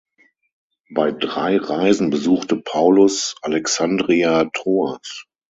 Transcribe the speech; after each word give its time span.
Bei 0.89 1.11
drei 1.11 1.57
Reisen 1.57 2.09
besuchte 2.09 2.55
Paulus 2.55 3.35
Alexandria 3.43 4.45
Troas. 4.45 5.25